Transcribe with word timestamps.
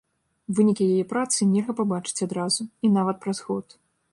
Вынікі 0.59 0.87
яе 0.93 1.03
працы 1.11 1.47
нельга 1.51 1.75
пабачыць 1.81 2.25
адразу, 2.27 2.61
і 2.87 2.93
нават 2.99 3.17
праз 3.27 3.47
год. 3.53 3.67